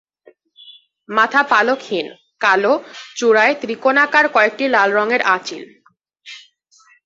[1.09, 2.07] মাথা পালকহীন,
[2.41, 2.73] কালো,
[3.15, 5.63] চূড়ায় ত্রিকোণাকার কয়েকটি লাল রঙের আঁচিল।